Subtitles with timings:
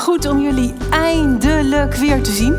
[0.00, 2.54] goed om jullie eindelijk weer te zien.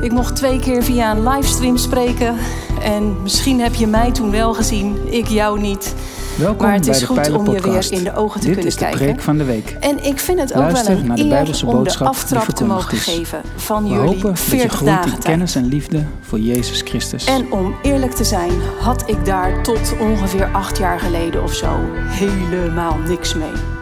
[0.00, 2.36] Ik mocht twee keer via een livestream spreken.
[2.82, 5.94] En misschien heb je mij toen wel gezien, ik jou niet.
[6.38, 8.72] Welkom maar het is de goed om je weer in de ogen te Dit kunnen
[8.72, 8.98] is de kijken.
[8.98, 9.76] preek van de week.
[9.80, 12.64] En ik vind het ook wel naar de een eer Bijbelse om de aftrap te
[12.64, 13.04] mogen is.
[13.04, 16.38] geven van We jullie hopen dat je 40 groeit dagen in kennis en liefde voor
[16.38, 17.24] Jezus Christus.
[17.24, 21.78] En om eerlijk te zijn, had ik daar tot ongeveer acht jaar geleden of zo
[22.06, 23.79] helemaal niks mee.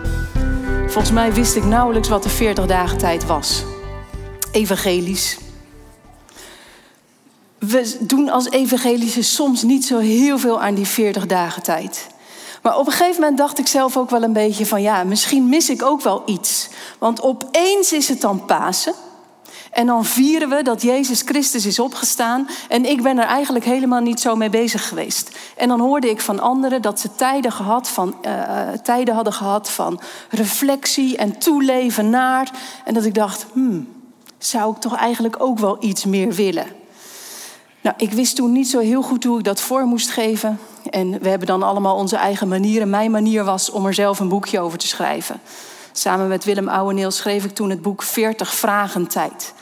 [0.99, 3.62] Volgens mij wist ik nauwelijks wat de 40 dagen tijd was.
[4.52, 5.39] Evangelisch.
[7.59, 12.06] We doen als evangelische soms niet zo heel veel aan die 40 dagen tijd.
[12.62, 15.48] Maar op een gegeven moment dacht ik zelf ook wel een beetje van ja, misschien
[15.48, 16.69] mis ik ook wel iets.
[16.98, 18.95] Want opeens is het dan Pasen.
[19.72, 22.48] En dan vieren we dat Jezus Christus is opgestaan.
[22.68, 25.38] En ik ben er eigenlijk helemaal niet zo mee bezig geweest.
[25.56, 29.70] En dan hoorde ik van anderen dat ze tijden, gehad van, eh, tijden hadden gehad
[29.70, 30.00] van
[30.30, 32.50] reflectie en toeleven naar.
[32.84, 33.88] En dat ik dacht, hmm,
[34.38, 36.66] zou ik toch eigenlijk ook wel iets meer willen?
[37.80, 40.58] Nou, ik wist toen niet zo heel goed hoe ik dat voor moest geven.
[40.91, 42.91] En we hebben dan allemaal onze eigen manieren.
[42.91, 45.41] Mijn manier was om er zelf een boekje over te schrijven.
[45.92, 49.55] Samen met Willem Ouweneel schreef ik toen het boek 40 vragen tijd.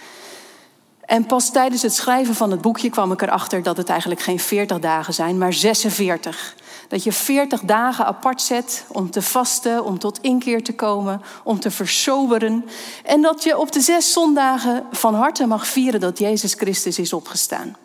[1.06, 4.40] En pas tijdens het schrijven van het boekje kwam ik erachter dat het eigenlijk geen
[4.40, 6.54] 40 dagen zijn, maar 46.
[6.88, 11.60] Dat je 40 dagen apart zet om te vasten, om tot inkeer te komen, om
[11.60, 12.64] te versoberen.
[13.04, 17.12] En dat je op de zes zondagen van harte mag vieren dat Jezus Christus is
[17.12, 17.76] opgestaan.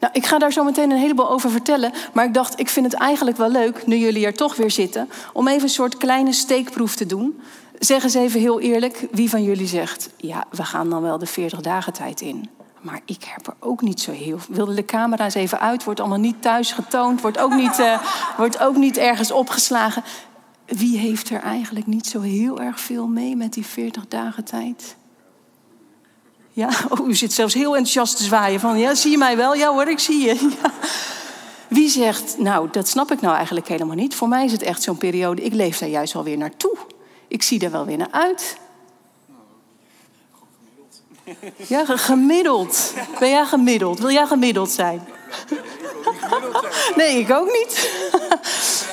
[0.00, 1.92] Nou, ik ga daar zo meteen een heleboel over vertellen.
[2.12, 5.08] Maar ik dacht, ik vind het eigenlijk wel leuk, nu jullie er toch weer zitten,
[5.32, 7.40] om even een soort kleine steekproef te doen.
[7.78, 11.26] Zeg eens even heel eerlijk, wie van jullie zegt, ja, we gaan dan wel de
[11.26, 12.48] 40 dagen tijd in.
[12.80, 14.38] Maar ik heb er ook niet zo heel.
[14.48, 18.02] Wilde de camera's even uit, wordt allemaal niet thuis getoond, wordt ook niet, eh,
[18.36, 20.02] wordt ook niet ergens opgeslagen.
[20.66, 24.96] Wie heeft er eigenlijk niet zo heel erg veel mee met die 40 dagen tijd?
[26.60, 29.54] Ja, oh, u zit zelfs heel enthousiast te zwaaien van, ja, zie je mij wel?
[29.54, 30.34] Ja hoor, ik zie je.
[30.62, 30.70] Ja.
[31.68, 34.14] Wie zegt, nou, dat snap ik nou eigenlijk helemaal niet.
[34.14, 36.76] Voor mij is het echt zo'n periode, ik leef daar juist wel weer naartoe.
[37.28, 38.56] Ik zie er wel weer naar uit.
[41.56, 42.94] Ja, ge- gemiddeld.
[43.18, 43.98] Ben jij gemiddeld?
[43.98, 45.08] Wil jij gemiddeld zijn?
[46.96, 47.90] Nee, ik ook niet.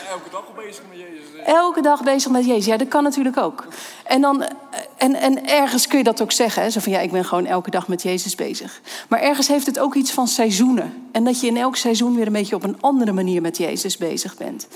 [0.09, 1.45] elke dag bezig met Jezus.
[1.45, 2.65] Elke dag bezig met Jezus.
[2.65, 3.67] Ja, dat kan natuurlijk ook.
[4.03, 4.49] En, dan, eh,
[4.97, 6.61] en, en ergens kun je dat ook zeggen.
[6.61, 6.69] Hè?
[6.69, 8.81] Zo van ja, ik ben gewoon elke dag met Jezus bezig.
[9.09, 11.09] Maar ergens heeft het ook iets van seizoenen.
[11.11, 13.97] En dat je in elk seizoen weer een beetje op een andere manier met Jezus
[13.97, 14.67] bezig bent.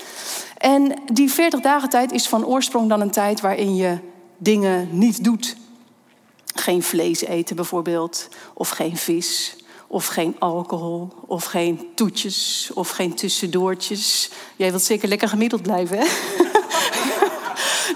[0.58, 3.98] En die 40 dagen tijd is van oorsprong dan een tijd waarin je
[4.38, 5.56] dingen niet doet.
[6.54, 9.56] Geen vlees eten bijvoorbeeld, of geen vis,
[9.86, 14.30] of geen alcohol, of geen toetjes, of geen tussendoortjes.
[14.56, 16.04] Jij wilt zeker lekker gemiddeld blijven, hè?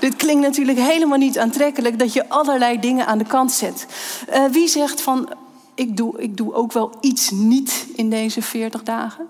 [0.00, 3.86] Dit klinkt natuurlijk helemaal niet aantrekkelijk dat je allerlei dingen aan de kant zet.
[4.28, 5.28] Eh, wie zegt van,
[5.74, 9.26] ik doe, ik doe ook wel iets niet in deze 40 dagen?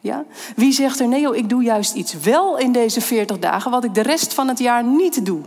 [0.00, 0.24] Ja?
[0.56, 3.70] Wie zegt er, nee joh, ik doe juist iets wel in deze 40 dagen...
[3.70, 5.40] wat ik de rest van het jaar niet doe?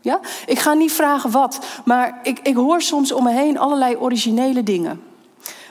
[0.00, 0.20] Ja?
[0.46, 4.62] Ik ga niet vragen wat, maar ik, ik hoor soms om me heen allerlei originele
[4.62, 5.02] dingen.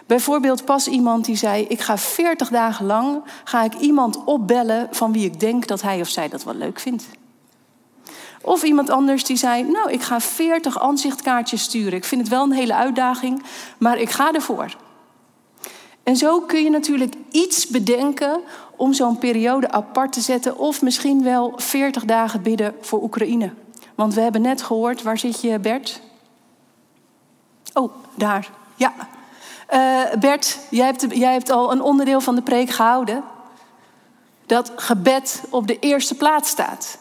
[0.05, 5.11] Bijvoorbeeld pas iemand die zei: Ik ga 40 dagen lang ga ik iemand opbellen van
[5.11, 7.05] wie ik denk dat hij of zij dat wel leuk vindt.
[8.41, 11.93] Of iemand anders die zei: Nou, ik ga 40 aanzichtkaartjes sturen.
[11.93, 13.43] Ik vind het wel een hele uitdaging,
[13.77, 14.75] maar ik ga ervoor.
[16.03, 18.41] En zo kun je natuurlijk iets bedenken
[18.75, 20.57] om zo'n periode apart te zetten.
[20.57, 23.53] Of misschien wel 40 dagen bidden voor Oekraïne.
[23.95, 26.01] Want we hebben net gehoord, waar zit je Bert?
[27.73, 28.49] Oh, daar.
[28.75, 28.93] Ja.
[29.73, 33.23] Eh, Bert, jij hebt, hebt al een onderdeel van de preek gehouden.
[34.45, 36.97] Dat gebed op de eerste plaats staat.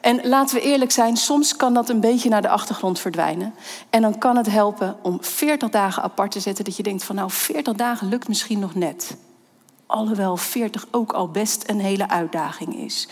[0.00, 3.54] En laten we eerlijk zijn, soms kan dat een beetje naar de achtergrond verdwijnen.
[3.90, 6.64] En dan kan het helpen om 40 dagen apart te zetten.
[6.64, 9.16] Dat je denkt van nou, 40 dagen lukt misschien nog net.
[9.86, 13.08] Alhoewel 40 ook al best een hele uitdaging is.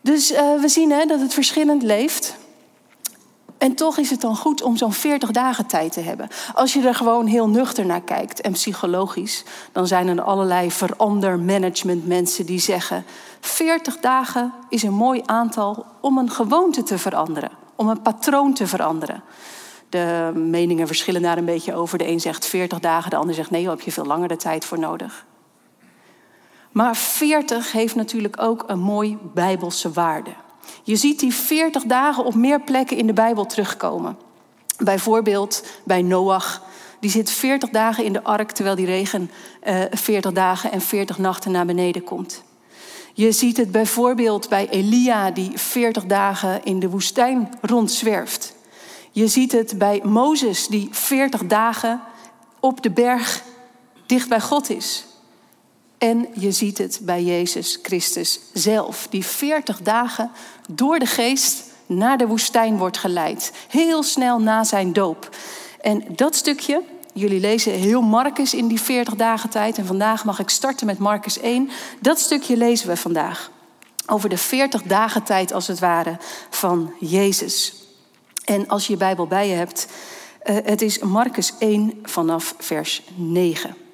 [0.00, 2.36] Dus eh, we zien hè, dat het verschillend leeft.
[3.58, 6.28] En toch is het dan goed om zo'n 40 dagen tijd te hebben.
[6.54, 12.06] Als je er gewoon heel nuchter naar kijkt en psychologisch, dan zijn er allerlei verandermanagement
[12.06, 13.04] mensen die zeggen:
[13.40, 18.66] 40 dagen is een mooi aantal om een gewoonte te veranderen, om een patroon te
[18.66, 19.22] veranderen.
[19.88, 21.98] De meningen verschillen daar een beetje over.
[21.98, 24.36] De een zegt 40 dagen, de ander zegt nee, daar heb je veel langer de
[24.36, 25.26] tijd voor nodig.
[26.72, 30.30] Maar 40 heeft natuurlijk ook een mooi bijbelse waarde.
[30.82, 34.16] Je ziet die 40 dagen op meer plekken in de Bijbel terugkomen.
[34.78, 36.62] Bijvoorbeeld bij Noach.
[37.00, 39.30] Die zit 40 dagen in de ark terwijl die regen
[39.60, 42.42] eh, 40 dagen en 40 nachten naar beneden komt.
[43.14, 48.54] Je ziet het bijvoorbeeld bij Elia, die 40 dagen in de woestijn rondzwerft.
[49.10, 52.00] Je ziet het bij Mozes, die 40 dagen
[52.60, 53.42] op de berg
[54.06, 55.04] dicht bij God is.
[55.98, 60.30] En je ziet het bij Jezus Christus zelf, die 40 dagen
[60.68, 63.52] door de geest naar de woestijn wordt geleid.
[63.68, 65.36] Heel snel na zijn doop.
[65.80, 66.82] En dat stukje,
[67.12, 69.78] jullie lezen heel Marcus in die 40 dagen tijd.
[69.78, 71.70] En vandaag mag ik starten met Marcus 1.
[72.00, 73.50] Dat stukje lezen we vandaag.
[74.06, 76.16] Over de 40 dagen tijd als het ware
[76.50, 77.74] van Jezus.
[78.44, 79.86] En als je je Bijbel bij je hebt,
[80.44, 83.85] uh, het is Marcus 1 vanaf vers 9.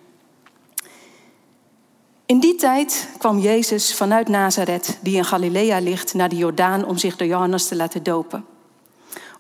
[2.33, 6.99] In die tijd kwam Jezus vanuit Nazareth, die in Galilea ligt, naar de Jordaan om
[6.99, 8.45] zich door Johannes te laten dopen.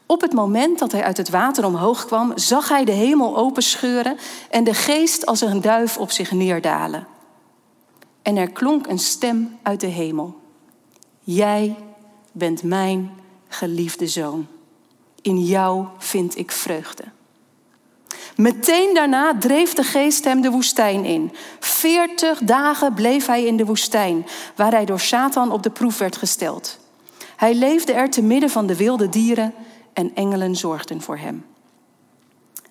[0.06, 4.16] Op het moment dat hij uit het water omhoog kwam, zag hij de hemel openscheuren
[4.50, 7.06] en de geest als een duif op zich neerdalen.
[8.22, 10.34] En er klonk een stem uit de hemel.
[11.20, 11.76] Jij
[12.32, 13.10] bent mijn
[13.48, 14.46] geliefde zoon.
[15.22, 17.04] In jou vind ik vreugde.
[18.36, 21.32] Meteen daarna dreef de geest hem de woestijn in.
[21.60, 24.26] Veertig dagen bleef hij in de woestijn,
[24.56, 26.78] waar hij door Satan op de proef werd gesteld.
[27.36, 29.54] Hij leefde er te midden van de wilde dieren
[29.92, 31.44] en engelen zorgden voor hem.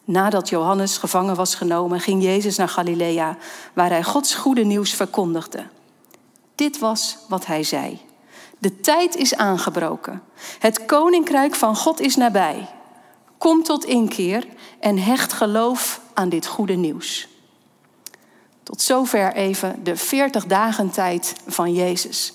[0.03, 3.38] Nadat Johannes gevangen was genomen, ging Jezus naar Galilea,
[3.74, 5.63] waar hij Gods goede nieuws verkondigde.
[6.56, 8.00] Dit was wat hij zei.
[8.57, 10.21] De tijd is aangebroken.
[10.59, 12.69] Het koninkrijk van God is nabij.
[13.42, 14.48] Kom tot inkeer
[14.80, 17.28] en hecht geloof aan dit goede nieuws.
[18.64, 22.34] Tot zover even de 40 dagen tijd van Jezus.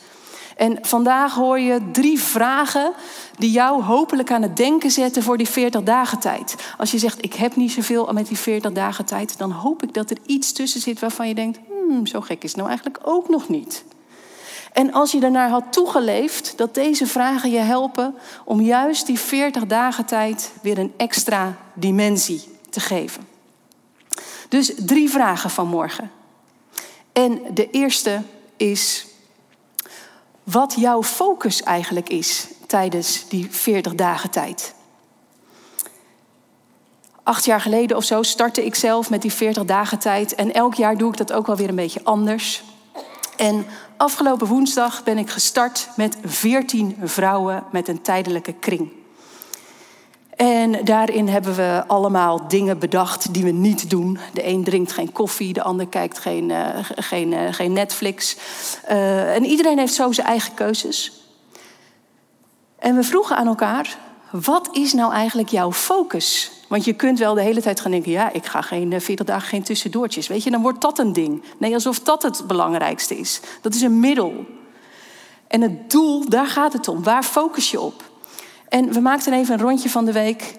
[0.56, 2.92] En vandaag hoor je drie vragen
[3.38, 6.54] die jou hopelijk aan het denken zetten voor die 40 dagen tijd.
[6.78, 9.94] Als je zegt, ik heb niet zoveel met die 40 dagen tijd, dan hoop ik
[9.94, 13.00] dat er iets tussen zit waarvan je denkt, hmm, zo gek is het nou eigenlijk
[13.02, 13.84] ook nog niet.
[14.76, 18.14] En als je daarnaar had toegeleefd, dat deze vragen je helpen
[18.44, 23.28] om juist die 40 dagen tijd weer een extra dimensie te geven.
[24.48, 26.10] Dus drie vragen vanmorgen.
[27.12, 28.22] En de eerste
[28.56, 29.06] is
[30.42, 34.74] wat jouw focus eigenlijk is tijdens die 40 dagen tijd.
[37.22, 40.34] Acht jaar geleden of zo startte ik zelf met die 40 dagen tijd.
[40.34, 42.64] En elk jaar doe ik dat ook wel weer een beetje anders.
[43.36, 43.66] En
[43.96, 48.90] afgelopen woensdag ben ik gestart met 14 vrouwen met een tijdelijke kring.
[50.36, 54.18] En daarin hebben we allemaal dingen bedacht die we niet doen.
[54.32, 58.36] De een drinkt geen koffie, de ander kijkt geen, uh, geen, uh, geen Netflix.
[58.90, 61.12] Uh, en iedereen heeft zo zijn eigen keuzes.
[62.78, 63.98] En we vroegen aan elkaar:
[64.30, 66.50] wat is nou eigenlijk jouw focus?
[66.68, 69.48] Want je kunt wel de hele tijd gaan denken: ja, ik ga geen 40 dagen
[69.48, 70.26] geen tussendoortjes.
[70.26, 71.42] Weet je, dan wordt dat een ding.
[71.58, 73.40] Nee, alsof dat het belangrijkste is.
[73.60, 74.44] Dat is een middel.
[75.46, 77.02] En het doel, daar gaat het om.
[77.02, 78.10] Waar focus je op?
[78.68, 80.54] En we maakten even een rondje van de week.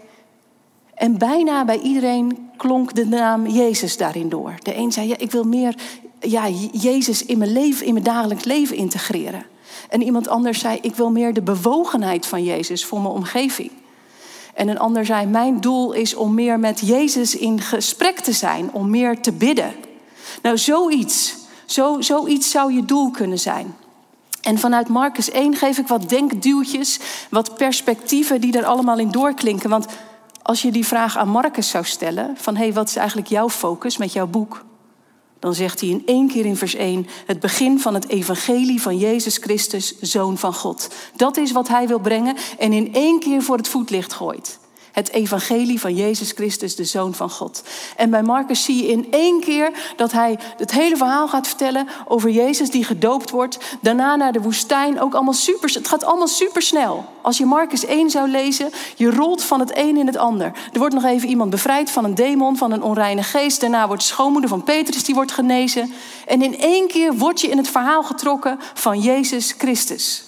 [0.94, 4.56] En bijna bij iedereen klonk de naam Jezus daarin door.
[4.62, 5.75] De een zei, ja, ik wil meer
[6.20, 9.46] ja, Jezus in mijn, leven, in mijn dagelijks leven integreren.
[9.89, 13.72] En iemand anders zei, ik wil meer de bewogenheid van Jezus voor mijn omgeving.
[14.54, 18.69] En een ander zei, mijn doel is om meer met Jezus in gesprek te zijn,
[18.74, 19.74] om meer te bidden.
[20.42, 21.36] Nou, zoiets,
[21.66, 23.75] zo, zoiets zou je doel kunnen zijn.
[24.42, 27.00] En vanuit Marcus 1 geef ik wat denkduwtjes,
[27.30, 29.70] wat perspectieven die er allemaal in doorklinken.
[29.70, 29.86] Want
[30.41, 33.50] als je die vraag aan Marcus zou stellen, van hé, hey, wat is eigenlijk jouw
[33.50, 34.65] focus met jouw boek?
[35.39, 38.98] Dan zegt hij in één keer in vers 1 het begin van het evangelie van
[38.98, 40.89] Jezus Christus, Zoon van God.
[41.15, 44.60] Dat is wat hij wil brengen en in één keer voor het voetlicht gooit.
[44.98, 47.63] Het evangelie van Jezus Christus, de Zoon van God.
[47.96, 51.88] En bij Marcus zie je in één keer dat hij het hele verhaal gaat vertellen
[52.08, 53.58] over Jezus die gedoopt wordt.
[53.82, 57.06] Daarna naar de woestijn, ook allemaal super, het gaat allemaal super snel.
[57.22, 60.51] Als je Marcus 1 zou lezen, je rolt van het een in het ander.
[60.74, 63.62] Er wordt nog even iemand bevrijd van een demon, van een onreine geest.
[63.62, 65.94] Daarna wordt de schoonmoeder van Petrus, die wordt genezen.
[66.27, 70.26] En in één keer word je in het verhaal getrokken van Jezus Christus.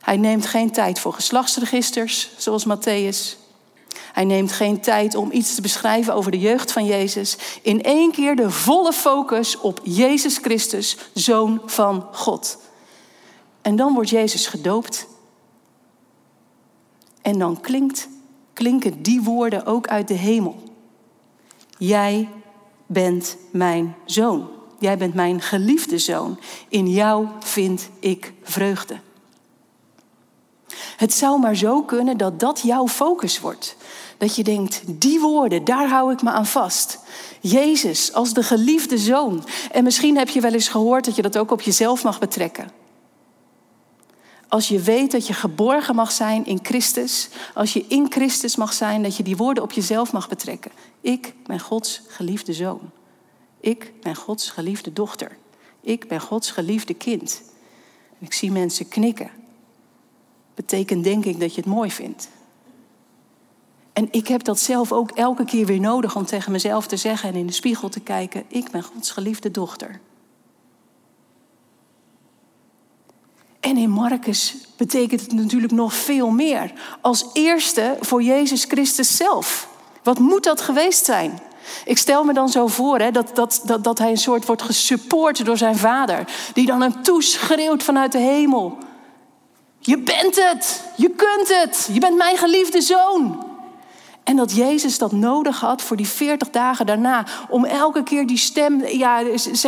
[0.00, 3.38] Hij neemt geen tijd voor geslachtsregisters, zoals Matthäus.
[4.12, 7.36] Hij neemt geen tijd om iets te beschrijven over de jeugd van Jezus.
[7.62, 12.58] In één keer de volle focus op Jezus Christus, zoon van God.
[13.62, 15.06] En dan wordt Jezus gedoopt.
[17.22, 18.08] En dan klinkt,
[18.52, 20.62] klinken die woorden ook uit de hemel.
[21.78, 22.28] Jij
[22.86, 24.48] bent mijn zoon.
[24.78, 26.38] Jij bent mijn geliefde zoon.
[26.68, 29.00] In jou vind ik vreugde.
[30.96, 33.76] Het zou maar zo kunnen dat dat jouw focus wordt.
[34.18, 36.98] Dat je denkt, die woorden, daar hou ik me aan vast.
[37.40, 39.44] Jezus als de geliefde zoon.
[39.72, 42.70] En misschien heb je wel eens gehoord dat je dat ook op jezelf mag betrekken.
[44.48, 48.72] Als je weet dat je geborgen mag zijn in Christus, als je in Christus mag
[48.72, 50.70] zijn, dat je die woorden op jezelf mag betrekken.
[51.00, 52.90] Ik ben Gods geliefde zoon.
[53.60, 55.36] Ik ben Gods geliefde dochter.
[55.80, 57.42] Ik ben Gods geliefde kind.
[58.18, 59.39] Ik zie mensen knikken.
[60.60, 62.28] Betekent denk ik dat je het mooi vindt.
[63.92, 67.28] En ik heb dat zelf ook elke keer weer nodig om tegen mezelf te zeggen
[67.28, 70.00] en in de spiegel te kijken: ik ben Gods geliefde dochter.
[73.60, 76.72] En in Marcus betekent het natuurlijk nog veel meer.
[77.00, 79.68] Als eerste voor Jezus Christus zelf.
[80.02, 81.38] Wat moet dat geweest zijn?
[81.84, 84.62] Ik stel me dan zo voor hè, dat, dat, dat, dat hij een soort wordt
[84.62, 86.24] gesupport door zijn vader.
[86.52, 88.78] Die dan hem toeschreeuwt vanuit de hemel.
[89.90, 93.46] Je bent het, je kunt het, je bent mijn geliefde zoon.
[94.24, 97.26] En dat Jezus dat nodig had voor die 40 dagen daarna.
[97.48, 99.22] Om elke keer die stem, ja,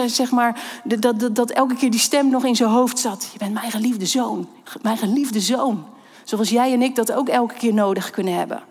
[0.07, 3.29] zeg maar, dat, dat, dat elke keer die stem nog in zijn hoofd zat.
[3.33, 4.49] Je bent mijn geliefde zoon,
[4.83, 5.85] mijn geliefde zoon.
[6.25, 8.63] Zoals jij en ik dat ook elke keer nodig kunnen hebben.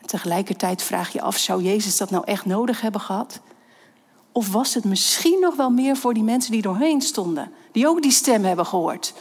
[0.00, 3.40] En tegelijkertijd vraag je af, zou Jezus dat nou echt nodig hebben gehad?
[4.32, 8.02] Of was het misschien nog wel meer voor die mensen die doorheen stonden, die ook
[8.02, 9.14] die stem hebben gehoord?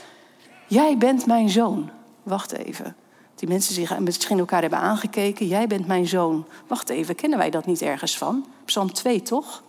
[0.68, 1.90] Jij bent mijn zoon.
[2.24, 2.96] Wacht even.
[3.36, 5.48] Die mensen zich misschien elkaar hebben aangekeken.
[5.48, 6.48] Jij bent mijn zoon.
[6.68, 8.46] Wacht even, kennen wij dat niet ergens van?
[8.66, 9.64] Psalm 2, toch?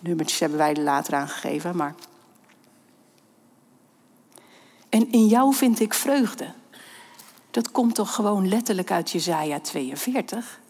[0.00, 1.94] Nummertjes hebben wij er later aangegeven, maar.
[4.88, 6.46] En in jou vind ik vreugde.
[7.50, 10.60] Dat komt toch gewoon letterlijk uit Jezaja 42?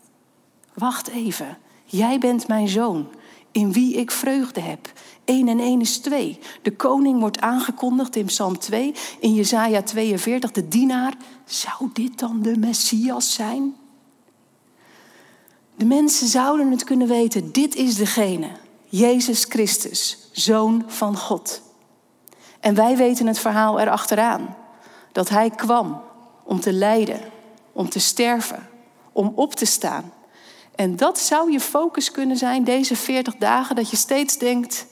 [0.75, 1.59] Wacht even.
[1.85, 3.09] Jij bent mijn zoon,
[3.57, 4.93] in wie ik vreugde heb.
[5.25, 6.39] 1 en 1 is 2.
[6.63, 8.95] De koning wordt aangekondigd in Psalm 2.
[9.21, 11.15] In Jesaja 42, de dienaar.
[11.45, 13.77] Zou dit dan de Messias zijn?
[15.77, 17.53] De mensen zouden het kunnen weten.
[17.53, 18.49] Dit is degene.
[18.85, 21.63] Jezus Christus, Zoon van God.
[22.61, 24.57] En wij weten het verhaal erachteraan.
[25.13, 26.03] Dat hij kwam
[26.45, 27.21] om te lijden,
[27.73, 28.69] om te sterven,
[29.13, 30.13] om op te staan.
[30.77, 34.87] En dat zou je focus kunnen zijn deze 40 dagen, dat je steeds denkt,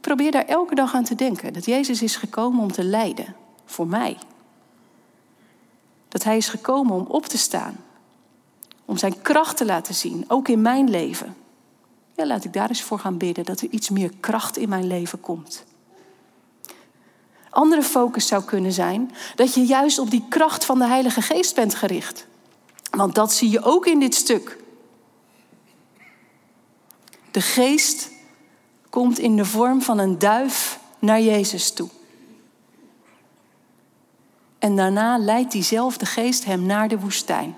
[0.00, 1.52] probeer daar elke dag aan te denken.
[1.52, 3.34] Dat Jezus is gekomen om te lijden.
[3.64, 4.18] Voor mij.
[6.08, 7.76] Dat Hij is gekomen om op te staan.
[8.84, 10.24] Om Zijn kracht te laten zien.
[10.28, 11.36] Ook in mijn leven.
[12.16, 13.44] Ja, laat ik daar eens voor gaan bidden.
[13.44, 15.64] Dat er iets meer kracht in mijn leven komt.
[17.50, 21.54] Andere focus zou kunnen zijn dat je juist op die kracht van de Heilige Geest
[21.54, 22.26] bent gericht.
[22.90, 24.61] Want dat zie je ook in dit stuk.
[27.32, 28.10] De Geest
[28.90, 31.88] komt in de vorm van een duif naar Jezus toe.
[34.58, 37.56] En daarna leidt diezelfde geest hem naar de woestijn.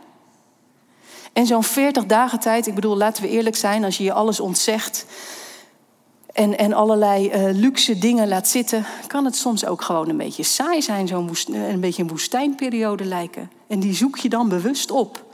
[1.33, 4.41] En zo'n 40 dagen tijd, ik bedoel, laten we eerlijk zijn, als je je alles
[4.41, 5.07] ontzegt
[6.33, 10.43] en, en allerlei uh, luxe dingen laat zitten, kan het soms ook gewoon een beetje
[10.43, 13.51] saai zijn, zo'n een beetje een woestijnperiode lijken.
[13.67, 15.25] En die zoek je dan bewust op.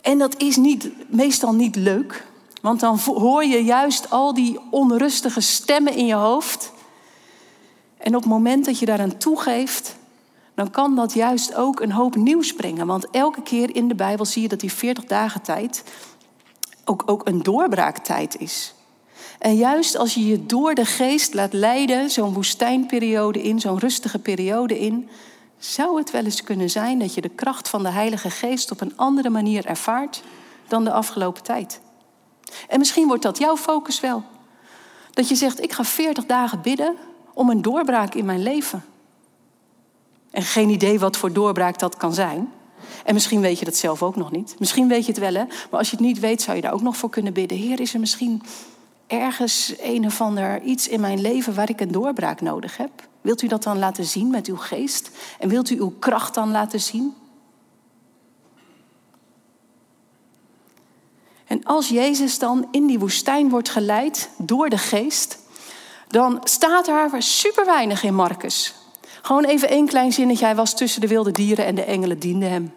[0.00, 2.26] En dat is niet, meestal niet leuk,
[2.64, 6.72] want dan hoor je juist al die onrustige stemmen in je hoofd.
[7.98, 9.96] En op het moment dat je daaraan toegeeft,
[10.54, 12.86] dan kan dat juist ook een hoop nieuws brengen.
[12.86, 15.84] Want elke keer in de Bijbel zie je dat die 40 dagen tijd
[16.84, 18.74] ook, ook een doorbraaktijd is.
[19.38, 24.18] En juist als je je door de geest laat leiden, zo'n woestijnperiode in, zo'n rustige
[24.18, 25.08] periode in,
[25.58, 28.80] zou het wel eens kunnen zijn dat je de kracht van de Heilige Geest op
[28.80, 30.22] een andere manier ervaart
[30.68, 31.82] dan de afgelopen tijd.
[32.68, 34.22] En misschien wordt dat jouw focus wel.
[35.10, 36.96] Dat je zegt, ik ga 40 dagen bidden
[37.34, 38.84] om een doorbraak in mijn leven.
[40.30, 42.52] En geen idee wat voor doorbraak dat kan zijn.
[43.04, 44.54] En misschien weet je dat zelf ook nog niet.
[44.58, 45.44] Misschien weet je het wel, hè?
[45.44, 47.58] Maar als je het niet weet, zou je daar ook nog voor kunnen bidden.
[47.58, 48.42] Heer, is er misschien
[49.06, 52.90] ergens een of ander iets in mijn leven waar ik een doorbraak nodig heb?
[53.20, 55.10] Wilt u dat dan laten zien met uw geest?
[55.38, 57.14] En wilt u uw kracht dan laten zien?
[61.64, 65.38] Als Jezus dan in die woestijn wordt geleid door de geest,
[66.08, 68.74] dan staat daar super weinig in Marcus.
[69.22, 70.44] Gewoon even één klein zinnetje.
[70.44, 72.72] Hij was tussen de wilde dieren en de engelen dienden hem.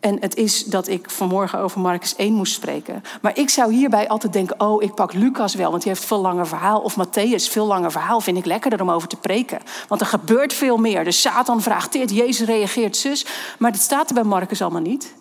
[0.00, 3.02] En het is dat ik vanmorgen over Marcus 1 moest spreken.
[3.22, 6.20] Maar ik zou hierbij altijd denken: oh, ik pak Lucas wel, want die heeft veel
[6.20, 6.80] langer verhaal.
[6.80, 8.20] Of Matthäus, veel langer verhaal.
[8.20, 9.60] Vind ik lekkerder om over te preken.
[9.88, 11.04] Want er gebeurt veel meer.
[11.04, 13.26] Dus Satan vraagt dit, Jezus reageert zus.
[13.58, 15.14] Maar dat staat er bij Marcus allemaal niet.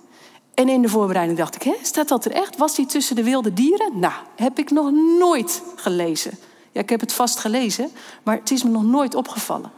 [0.53, 2.57] En in de voorbereiding dacht ik, hè, staat dat er echt?
[2.57, 3.91] Was die tussen de wilde dieren?
[3.99, 6.37] Nou, heb ik nog nooit gelezen
[6.71, 7.89] Ja, ik heb het vast gelezen,
[8.23, 9.71] maar het is me nog nooit opgevallen.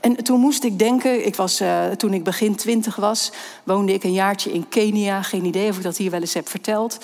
[0.00, 3.32] En toen moest ik denken, ik was, uh, toen ik begin twintig was,
[3.64, 5.22] woonde ik een jaartje in Kenia.
[5.22, 6.98] Geen idee of ik dat hier wel eens heb verteld.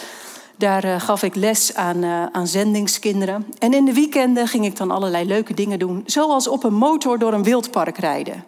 [0.57, 3.47] Daar uh, gaf ik les aan, uh, aan zendingskinderen.
[3.59, 6.03] En in de weekenden ging ik dan allerlei leuke dingen doen.
[6.07, 8.45] Zoals op een motor door een wildpark rijden.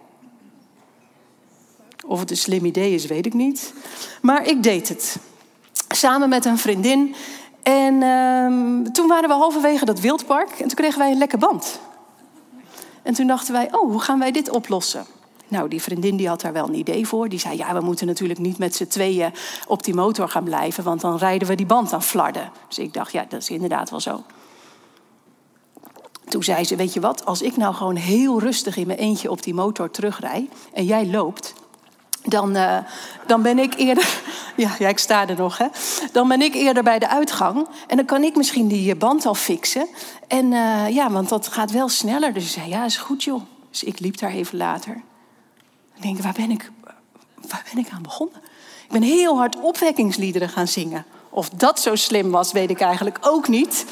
[2.07, 3.73] Of het een slim idee is, weet ik niet.
[4.23, 5.17] Maar ik deed het.
[5.89, 7.15] Samen met een vriendin.
[7.63, 10.51] En uh, toen waren we halverwege dat wildpark.
[10.51, 11.81] En toen kregen wij een lekker band.
[13.03, 15.07] En toen dachten wij, oh, hoe gaan wij dit oplossen?
[15.49, 17.29] Nou, die vriendin die had daar wel een idee voor.
[17.29, 19.33] Die zei, ja, we moeten natuurlijk niet met z'n tweeën
[19.67, 20.85] op die motor gaan blijven...
[20.85, 22.51] want dan rijden we die band aan flarden.
[22.69, 24.23] Dus ik dacht, ja, dat is inderdaad wel zo.
[26.29, 29.31] Toen zei ze, weet je wat, als ik nou gewoon heel rustig in mijn eentje
[29.31, 30.49] op die motor terugrij...
[30.73, 31.55] en jij loopt,
[32.23, 32.79] dan, uh,
[33.27, 34.09] dan ben ik eerder.
[34.57, 35.67] Ja, ik sta er nog, hè.
[36.13, 37.67] Dan ben ik eerder bij de uitgang.
[37.87, 39.89] En dan kan ik misschien die band al fixen.
[40.29, 42.33] En uh, ja, want dat gaat wel sneller.
[42.33, 43.43] Dus ze zei: Ja, is goed, joh.
[43.71, 45.03] Dus ik liep daar even later.
[46.01, 46.71] Denk: waar ben ik,
[47.49, 48.37] waar ben ik aan begonnen?
[48.85, 51.05] Ik ben heel hard opwekkingsliederen gaan zingen.
[51.31, 53.85] Of dat zo slim was, weet ik eigenlijk ook niet.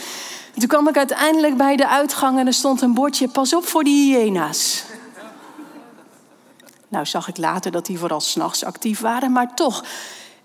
[0.54, 3.84] toen kwam ik uiteindelijk bij de uitgang en er stond een bordje: Pas op voor
[3.84, 4.84] die hyena's.
[6.88, 9.84] Nou zag ik later dat die vooral s'nachts actief waren, maar toch.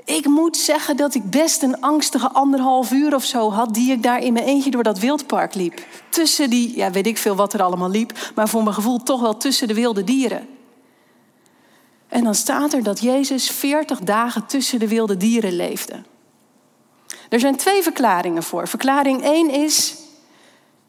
[0.06, 3.74] Ik moet zeggen dat ik best een angstige anderhalf uur of zo had...
[3.74, 5.86] die ik daar in mijn eentje door dat wildpark liep.
[6.10, 8.32] Tussen die, ja, weet ik veel wat er allemaal liep...
[8.36, 10.48] maar voor mijn gevoel toch wel tussen de wilde dieren.
[12.08, 16.04] En dan staat er dat Jezus 40 dagen tussen de wilde dieren leefde.
[17.30, 18.68] Er zijn twee verklaringen voor.
[18.68, 19.96] Verklaring 1 is...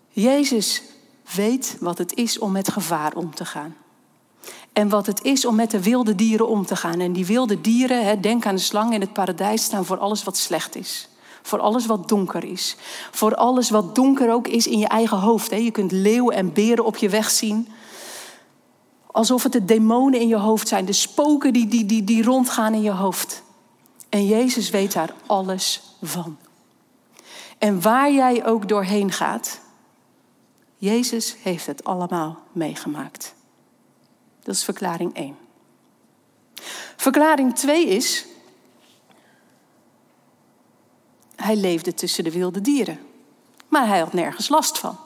[0.08, 0.82] Jezus
[1.34, 3.76] weet wat het is om met gevaar om te gaan.
[4.74, 7.00] En wat het is om met de wilde dieren om te gaan.
[7.00, 10.24] En die wilde dieren, hè, denk aan de slang in het paradijs, staan voor alles
[10.24, 11.08] wat slecht is.
[11.42, 12.76] Voor alles wat donker is.
[13.10, 15.50] Voor alles wat donker ook is in je eigen hoofd.
[15.50, 15.56] Hè.
[15.56, 17.68] Je kunt leeuwen en beren op je weg zien.
[19.06, 20.84] Alsof het de demonen in je hoofd zijn.
[20.84, 23.42] De spoken die, die, die, die rondgaan in je hoofd.
[24.08, 26.36] En Jezus weet daar alles van.
[27.58, 29.60] En waar jij ook doorheen gaat,
[30.76, 33.34] Jezus heeft het allemaal meegemaakt.
[34.44, 35.37] Dat is verklaring 1.
[36.96, 38.24] Verklaring 2 is,
[41.37, 42.98] hij leefde tussen de wilde dieren,
[43.68, 44.98] maar hij had nergens last van.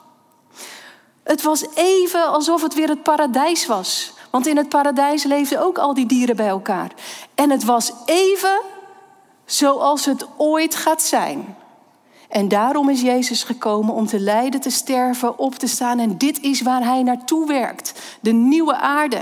[1.23, 4.13] Het was even alsof het weer het paradijs was.
[4.29, 6.91] Want in het paradijs leefden ook al die dieren bij elkaar.
[7.35, 8.61] En het was even
[9.45, 11.57] zoals het ooit gaat zijn.
[12.29, 15.99] En daarom is Jezus gekomen om te lijden, te sterven, op te staan.
[15.99, 18.17] En dit is waar hij naartoe werkt.
[18.21, 19.21] De nieuwe aarde.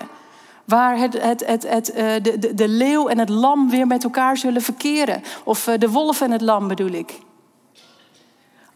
[0.66, 4.04] Waar het, het, het, het, eh, de, de, de leeuw en het lam weer met
[4.04, 5.24] elkaar zullen verkeren.
[5.44, 7.20] Of eh, de wolf en het lam bedoel ik.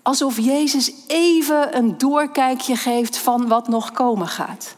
[0.02, 4.76] Alsof Jezus even een doorkijkje geeft van wat nog komen gaat.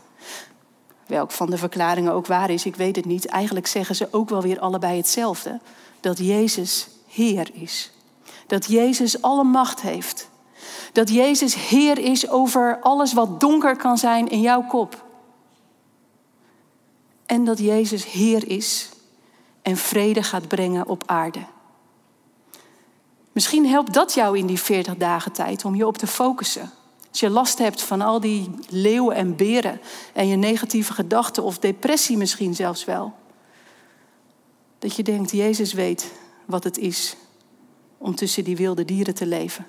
[1.05, 3.25] Welk van de verklaringen ook waar is, ik weet het niet.
[3.25, 5.59] Eigenlijk zeggen ze ook wel weer allebei hetzelfde.
[5.99, 7.92] Dat Jezus Heer is.
[8.47, 10.29] Dat Jezus alle macht heeft.
[10.91, 15.05] Dat Jezus Heer is over alles wat donker kan zijn in jouw kop.
[17.25, 18.89] En dat Jezus Heer is
[19.61, 21.39] en vrede gaat brengen op aarde.
[23.31, 26.71] Misschien helpt dat jou in die 40 dagen tijd om je op te focussen.
[27.09, 29.81] Als je last hebt van al die leeuwen en beren
[30.13, 33.13] en je negatieve gedachten of depressie misschien zelfs wel.
[34.79, 36.11] Dat je denkt, Jezus weet
[36.45, 37.15] wat het is
[38.03, 39.65] om tussen die wilde dieren te leven.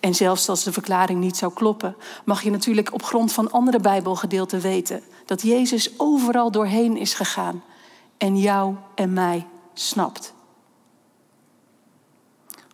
[0.00, 3.80] En zelfs als de verklaring niet zou kloppen, mag je natuurlijk op grond van andere
[3.80, 7.62] Bijbelgedeelten weten dat Jezus overal doorheen is gegaan
[8.18, 10.34] en jou en mij snapt.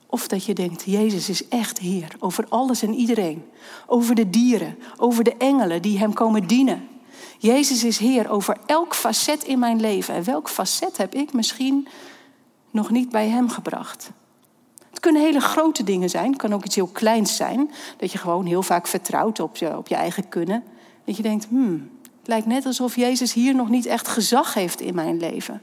[0.07, 3.45] Of dat je denkt, Jezus is echt Heer over alles en iedereen.
[3.87, 6.89] Over de dieren, over de engelen die Hem komen dienen.
[7.39, 10.15] Jezus is Heer over elk facet in mijn leven.
[10.15, 11.89] En welk facet heb ik misschien
[12.71, 14.11] nog niet bij Hem gebracht?
[14.97, 16.31] Het kunnen hele grote dingen zijn.
[16.31, 17.71] Het kan ook iets heel kleins zijn.
[17.97, 20.65] Dat je gewoon heel vaak vertrouwt op je, op je eigen kunnen.
[21.05, 24.81] Dat je denkt, hmm, het lijkt net alsof Jezus hier nog niet echt gezag heeft
[24.81, 25.63] in mijn leven.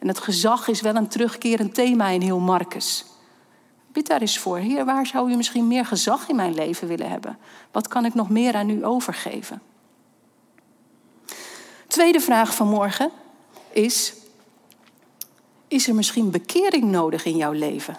[0.00, 3.04] En het gezag is wel een terugkerend thema in heel Marcus.
[3.92, 4.58] Bid daar eens voor.
[4.58, 7.38] Heer, waar zou u misschien meer gezag in mijn leven willen hebben?
[7.70, 9.62] Wat kan ik nog meer aan u overgeven?
[11.86, 13.10] Tweede vraag van morgen
[13.72, 14.14] is:
[15.68, 17.96] Is er misschien bekering nodig in jouw leven?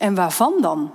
[0.00, 0.92] En waarvan dan?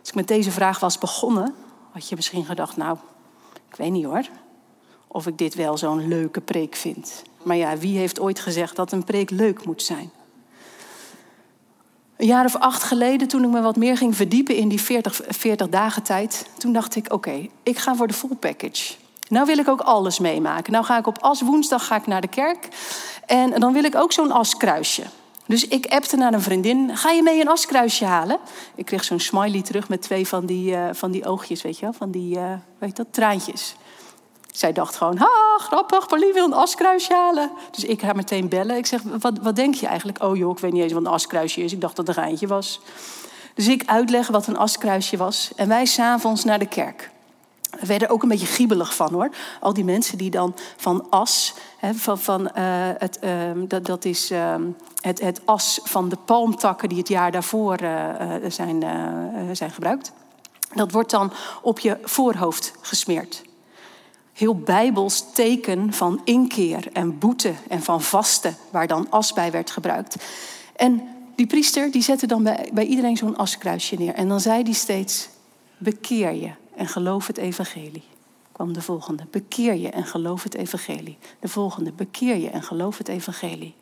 [0.00, 1.54] Als ik met deze vraag was begonnen,
[1.92, 2.98] had je misschien gedacht, nou,
[3.68, 4.28] ik weet niet hoor,
[5.06, 7.22] of ik dit wel zo'n leuke preek vind.
[7.42, 10.10] Maar ja, wie heeft ooit gezegd dat een preek leuk moet zijn?
[12.16, 15.20] Een jaar of acht geleden, toen ik me wat meer ging verdiepen in die 40,
[15.28, 18.94] 40 dagen tijd, toen dacht ik: oké, ik ga voor de full package.
[19.28, 20.72] Nou wil ik ook alles meemaken.
[20.72, 22.68] Nou ga ik op as woensdag ga ik naar de kerk.
[23.26, 25.02] En dan wil ik ook zo'n askruisje.
[25.46, 28.38] Dus ik appte naar een vriendin: ga je mee een askruisje halen?
[28.74, 31.84] Ik kreeg zo'n smiley terug met twee van die, uh, van die oogjes, weet je
[31.84, 33.76] wel, van die, uh, weet dat, traantjes.
[34.52, 37.50] Zij dacht gewoon, ha, grappig, Pauline wil een askruisje halen.
[37.70, 38.76] Dus ik ga meteen bellen.
[38.76, 40.22] Ik zeg, wat, wat denk je eigenlijk?
[40.22, 41.72] Oh joh, ik weet niet eens wat een askruisje is.
[41.72, 42.80] Ik dacht dat het een geintje was.
[43.54, 45.52] Dus ik uitleg wat een askruisje was.
[45.56, 47.10] En wij s'avonds naar de kerk.
[47.80, 49.30] We werden ook een beetje giebelig van hoor.
[49.60, 52.48] Al die mensen die dan van as, hè, van, van uh,
[52.98, 53.30] het, uh,
[53.68, 54.54] dat, dat is uh,
[55.00, 58.10] het, het as van de palmtakken die het jaar daarvoor eh,
[58.48, 58.84] zijn,
[59.52, 60.12] zijn gebruikt.
[60.74, 61.32] Dat wordt dan
[61.62, 63.42] op je voorhoofd gesmeerd
[64.34, 69.70] heel bijbels teken van inkeer en boete en van vasten, waar dan as bij werd
[69.70, 70.16] gebruikt.
[70.76, 71.02] En
[71.36, 74.14] die priester die zette dan bij, bij iedereen zo'n askruisje neer.
[74.14, 75.28] En dan zei hij steeds,
[75.78, 78.04] bekeer je en geloof het evangelie.
[78.52, 81.18] Kwam de volgende, bekeer je en geloof het evangelie.
[81.40, 83.74] De volgende, bekeer je en geloof het evangelie.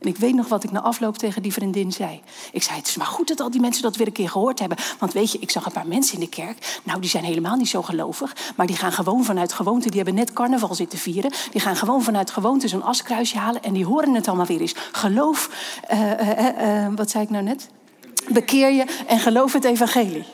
[0.00, 2.20] En ik weet nog wat ik na afloop tegen die vriendin zei.
[2.52, 4.58] Ik zei, het is maar goed dat al die mensen dat weer een keer gehoord
[4.58, 4.78] hebben.
[4.98, 6.80] Want weet je, ik zag een paar mensen in de kerk.
[6.82, 8.36] Nou, die zijn helemaal niet zo gelovig.
[8.56, 9.88] Maar die gaan gewoon vanuit gewoonte.
[9.88, 11.32] Die hebben net carnaval zitten vieren.
[11.50, 13.62] Die gaan gewoon vanuit gewoonte zo'n askruisje halen.
[13.62, 14.74] En die horen het allemaal weer eens.
[14.92, 15.50] Geloof,
[15.90, 17.68] uh, uh, uh, wat zei ik nou net?
[18.28, 20.24] Bekeer je en geloof het evangelie.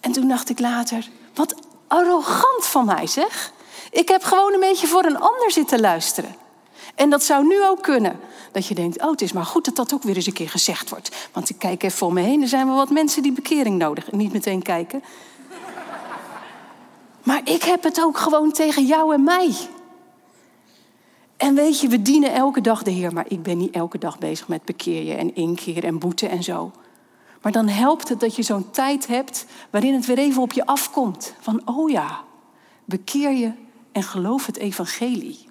[0.00, 1.54] En toen dacht ik later, wat
[1.86, 3.52] arrogant van mij zeg.
[3.90, 6.34] Ik heb gewoon een beetje voor een ander zitten luisteren.
[6.94, 8.20] En dat zou nu ook kunnen.
[8.52, 10.48] Dat je denkt, oh, het is maar goed dat dat ook weer eens een keer
[10.48, 11.28] gezegd wordt.
[11.32, 14.12] Want ik kijk even voor me heen, er zijn wel wat mensen die bekering nodig.
[14.12, 15.02] Niet meteen kijken.
[17.22, 19.54] Maar ik heb het ook gewoon tegen jou en mij.
[21.36, 24.18] En weet je, we dienen elke dag de Heer, maar ik ben niet elke dag
[24.18, 26.72] bezig met bekeer je en inkeer en boete en zo.
[27.40, 30.66] Maar dan helpt het dat je zo'n tijd hebt waarin het weer even op je
[30.66, 31.34] afkomt.
[31.40, 32.20] Van, oh ja,
[32.84, 33.52] bekeer je
[33.92, 35.48] en geloof het evangelie.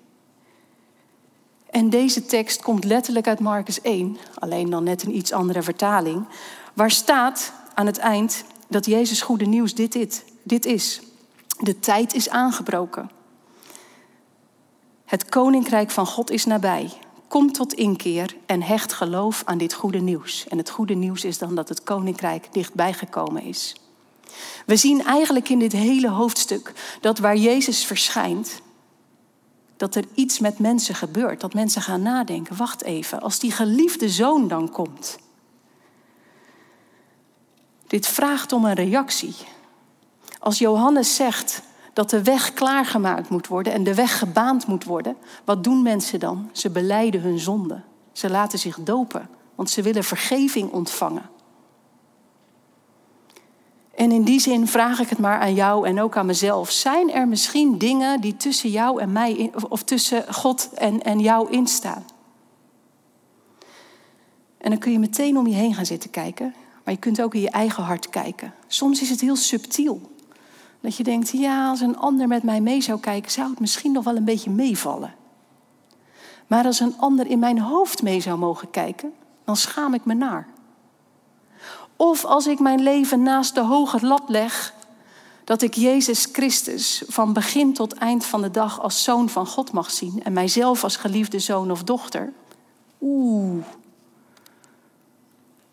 [1.70, 6.26] En deze tekst komt letterlijk uit Marcus 1, alleen dan net een iets andere vertaling,
[6.74, 11.02] waar staat aan het eind dat Jezus goede nieuws dit, dit, dit is.
[11.60, 13.12] De tijd is aangebroken.
[15.06, 16.92] Het koninkrijk van God is nabij.
[17.30, 20.48] Kom tot inkeer en hecht geloof aan dit goede nieuws.
[20.48, 23.76] En het goede nieuws is dan dat het koninkrijk dichtbij gekomen is.
[24.66, 28.62] We zien eigenlijk in dit hele hoofdstuk dat waar Jezus verschijnt,
[29.78, 31.42] dat er iets met mensen gebeurt.
[31.42, 35.20] Dat mensen gaan nadenken, wacht even, als die geliefde zoon dan komt.
[37.88, 39.36] Dit vraagt om een reactie.
[40.40, 41.62] Als Johannes zegt
[42.00, 46.20] dat de weg klaargemaakt moet worden en de weg gebaand moet worden, wat doen mensen
[46.20, 46.50] dan?
[46.52, 47.82] Ze beleiden hun zonde.
[48.12, 51.30] Ze laten zich dopen, want ze willen vergeving ontvangen.
[53.96, 56.72] En in die zin vraag ik het maar aan jou en ook aan mezelf.
[56.72, 61.52] Zijn er misschien dingen die tussen jou en mij, of tussen God en, en jou
[61.52, 62.06] instaan?
[64.58, 66.56] En dan kun je meteen om je heen gaan zitten kijken.
[66.84, 68.54] Maar je kunt ook in je eigen hart kijken.
[68.68, 70.18] Soms is het heel subtiel.
[70.82, 73.92] Dat je denkt, ja, als een ander met mij mee zou kijken, zou het misschien
[73.92, 75.14] nog wel een beetje meevallen.
[76.48, 79.14] Maar als een ander in mijn hoofd mee zou mogen kijken,
[79.46, 80.48] dan schaam ik me naar.
[81.96, 84.74] Of als ik mijn leven naast de hoge lat leg,
[85.44, 89.72] dat ik Jezus Christus van begin tot eind van de dag als zoon van God
[89.72, 92.34] mag zien en mijzelf als geliefde zoon of dochter.
[93.02, 93.64] Oeh,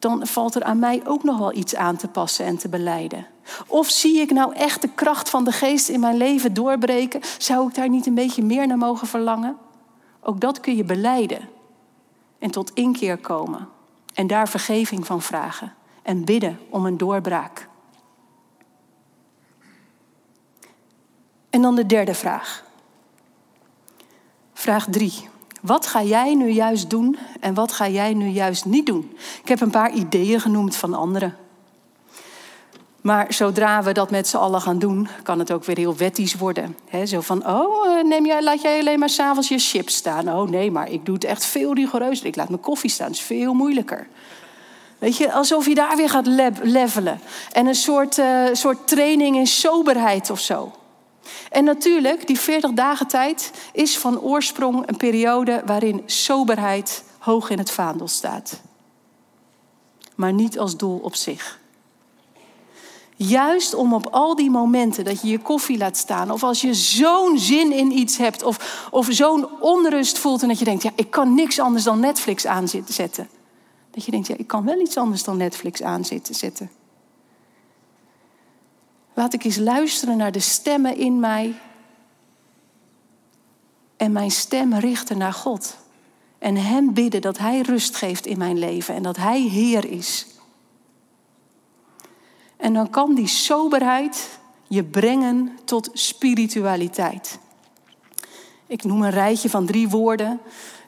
[0.06, 3.26] dan valt er aan mij ook nog wel iets aan te passen en te beleiden.
[3.66, 7.20] Of zie ik nou echt de kracht van de geest in mijn leven doorbreken?
[7.38, 9.56] Zou ik daar niet een beetje meer naar mogen verlangen?
[10.20, 11.48] Ook dat kun je beleiden
[12.38, 13.68] en tot inkeer komen
[14.14, 17.68] en daar vergeving van vragen en bidden om een doorbraak.
[21.50, 22.64] En dan de derde vraag.
[24.52, 25.28] Vraag drie.
[25.66, 29.16] Wat ga jij nu juist doen en wat ga jij nu juist niet doen?
[29.42, 31.36] Ik heb een paar ideeën genoemd van anderen.
[33.00, 36.34] Maar zodra we dat met z'n allen gaan doen, kan het ook weer heel wettisch
[36.34, 36.76] worden.
[37.04, 40.28] zo van, oh, eh, neem jij, laat jij alleen maar s'avonds je chips staan.
[40.28, 42.26] Oh nee, maar ik doe het echt veel rigoureuzer.
[42.26, 44.06] Ik laat mijn koffie staan, dat is veel moeilijker.
[44.98, 46.26] Weet je, alsof je daar weer gaat
[46.62, 47.20] levelen.
[47.52, 50.72] En een soort, uh, soort training in soberheid of zo.
[51.50, 57.58] En natuurlijk, die 40 dagen tijd is van oorsprong een periode waarin soberheid hoog in
[57.58, 58.60] het vaandel staat.
[60.14, 61.58] Maar niet als doel op zich.
[63.16, 66.74] Juist om op al die momenten dat je je koffie laat staan, of als je
[66.74, 70.90] zo'n zin in iets hebt, of, of zo'n onrust voelt en dat je denkt: ja,
[70.94, 73.28] ik kan niks anders dan Netflix aanzetten
[73.90, 76.70] Dat je denkt, ja, ik kan wel iets anders dan Netflix aanzitten zetten.
[79.16, 81.54] Laat ik eens luisteren naar de stemmen in mij.
[83.96, 85.76] En mijn stem richten naar God.
[86.38, 90.26] En Hem bidden dat Hij rust geeft in mijn leven en dat Hij Heer is.
[92.56, 97.38] En dan kan die soberheid je brengen tot spiritualiteit.
[98.66, 100.40] Ik noem een rijtje van drie woorden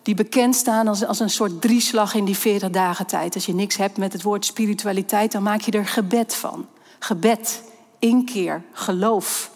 [0.02, 3.34] die bekend staan als, als een soort drieslag in die 40 dagen tijd.
[3.34, 6.66] Als je niks hebt met het woord spiritualiteit, dan maak je er gebed van.
[6.98, 7.62] Gebed,
[7.98, 9.50] inkeer, geloof.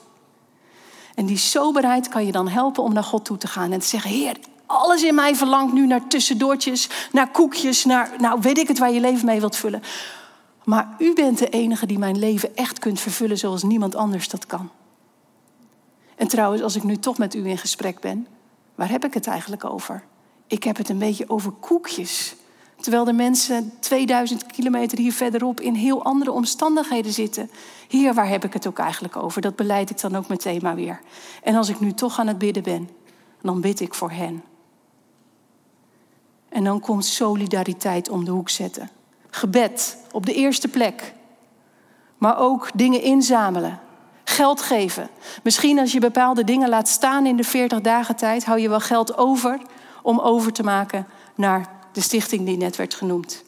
[1.14, 3.87] En die soberheid kan je dan helpen om naar God toe te gaan en te
[3.87, 8.68] zeggen: Heer, alles in mij verlangt nu naar tussendoortjes, naar koekjes, naar, nou weet ik
[8.68, 9.83] het waar je leven mee wilt vullen.
[10.64, 14.46] Maar u bent de enige die mijn leven echt kunt vervullen zoals niemand anders dat
[14.46, 14.70] kan.
[16.16, 18.26] En trouwens, als ik nu toch met u in gesprek ben,
[18.74, 20.05] waar heb ik het eigenlijk over?
[20.46, 22.35] Ik heb het een beetje over koekjes.
[22.83, 27.51] Terwijl de mensen 2000 kilometer hier verderop in heel andere omstandigheden zitten.
[27.88, 29.40] Hier, waar heb ik het ook eigenlijk over?
[29.40, 31.01] Dat beleid ik dan ook meteen maar weer.
[31.42, 32.88] En als ik nu toch aan het bidden ben,
[33.42, 34.42] dan bid ik voor hen.
[36.49, 38.90] En dan komt solidariteit om de hoek zetten.
[39.31, 41.14] Gebed op de eerste plek.
[42.18, 43.81] Maar ook dingen inzamelen.
[44.25, 45.09] Geld geven.
[45.42, 48.81] Misschien als je bepaalde dingen laat staan in de 40 dagen tijd, hou je wel
[48.81, 49.61] geld over
[50.03, 53.42] om over te maken naar de stichting die net werd genoemd.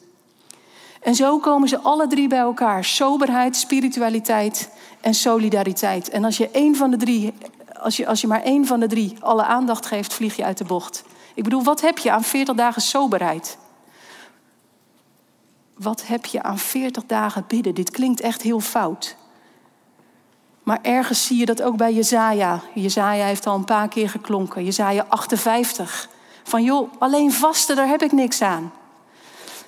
[1.01, 4.69] En zo komen ze alle drie bij elkaar: soberheid, spiritualiteit
[5.01, 6.09] en solidariteit.
[6.09, 7.33] En als je, één van de drie,
[7.79, 10.57] als je, als je maar één van de drie alle aandacht geeft, vlieg je uit
[10.57, 11.03] de bocht.
[11.33, 13.57] Ik bedoel, wat heb je aan 40 dagen soberheid?
[15.77, 17.75] Wat heb je aan 40 dagen bidden?
[17.75, 19.15] Dit klinkt echt heel fout.
[20.63, 22.61] Maar ergens zie je dat ook bij Jezaja.
[22.73, 24.63] Jezaja heeft al een paar keer geklonken.
[24.63, 26.09] Jezaja 58.
[26.47, 28.71] Van joh, alleen vasten, daar heb ik niks aan.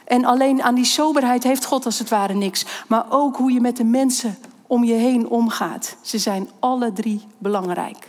[0.05, 2.65] En alleen aan die soberheid heeft God als het ware niks.
[2.87, 4.37] Maar ook hoe je met de mensen
[4.67, 5.95] om je heen omgaat.
[6.01, 8.07] Ze zijn alle drie belangrijk.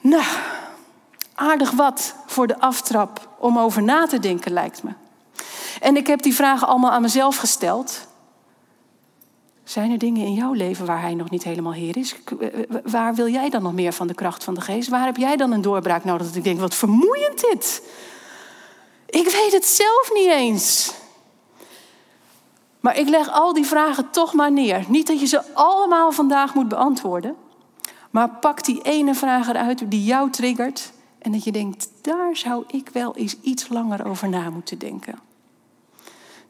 [0.00, 0.24] Nou,
[1.34, 4.90] aardig wat voor de aftrap om over na te denken, lijkt me.
[5.80, 8.06] En ik heb die vragen allemaal aan mezelf gesteld.
[9.64, 12.16] Zijn er dingen in jouw leven waar hij nog niet helemaal heer is?
[12.84, 14.88] Waar wil jij dan nog meer van de kracht van de geest?
[14.88, 17.82] Waar heb jij dan een doorbraak nodig dat ik denk, wat vermoeiend dit.
[19.06, 20.94] Ik weet het zelf niet eens.
[22.80, 24.84] Maar ik leg al die vragen toch maar neer.
[24.88, 27.36] Niet dat je ze allemaal vandaag moet beantwoorden.
[28.10, 30.92] Maar pak die ene vraag eruit die jou triggert.
[31.18, 35.18] En dat je denkt, daar zou ik wel eens iets langer over na moeten denken.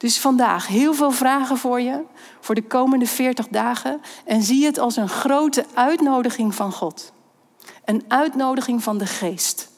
[0.04, 2.02] Dus vandaag heel veel vragen voor je,
[2.40, 4.00] voor de komende 40 dagen.
[4.24, 7.12] En zie het als een grote uitnodiging van God.
[7.84, 9.70] Een uitnodiging van de geest,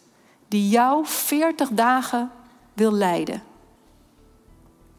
[0.49, 2.31] die jou 40 dagen
[2.73, 3.43] wil leiden.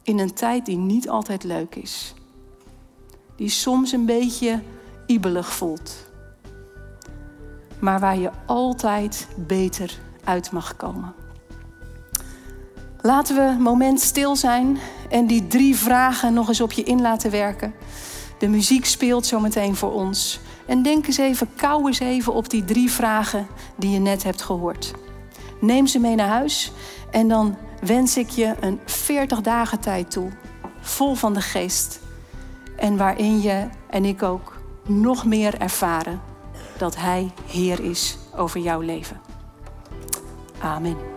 [0.04, 2.14] In een tijd die niet altijd leuk is.
[3.36, 4.62] Die soms een beetje
[5.06, 5.96] ibelig voelt.
[7.80, 11.14] Maar waar je altijd beter uit mag komen.
[13.02, 14.78] Laten we een moment stil zijn
[15.10, 17.74] en die drie vragen nog eens op je in laten werken.
[18.38, 20.40] De muziek speelt zometeen voor ons.
[20.66, 24.42] En denk eens even, kou eens even op die drie vragen die je net hebt
[24.42, 24.94] gehoord.
[25.62, 26.72] Neem ze mee naar huis
[27.12, 30.30] en dan wens ik je een 40 dagen tijd toe.
[30.82, 32.00] Vol van de geest.
[32.76, 36.22] En waarin je en ik ook nog meer ervaren
[36.78, 39.22] dat Hij Heer is over jouw leven.
[40.60, 41.17] Amen.